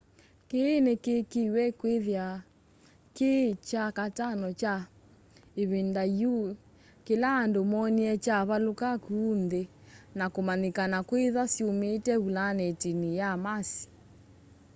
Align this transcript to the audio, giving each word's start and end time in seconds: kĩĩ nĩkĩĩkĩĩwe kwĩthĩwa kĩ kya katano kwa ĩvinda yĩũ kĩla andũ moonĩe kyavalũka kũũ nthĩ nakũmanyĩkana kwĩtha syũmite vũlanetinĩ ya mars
kĩĩ 0.49 0.75
nĩkĩĩkĩĩwe 0.85 1.63
kwĩthĩwa 1.79 2.27
kĩ 3.15 3.31
kya 3.67 3.83
katano 3.97 4.47
kwa 4.61 4.75
ĩvinda 5.63 6.03
yĩũ 6.17 6.37
kĩla 7.05 7.29
andũ 7.41 7.61
moonĩe 7.71 8.13
kyavalũka 8.23 8.89
kũũ 9.03 9.29
nthĩ 9.43 9.63
nakũmanyĩkana 10.17 10.97
kwĩtha 11.07 11.43
syũmite 11.53 12.13
vũlanetinĩ 12.23 13.09
ya 13.19 13.29
mars 13.43 13.71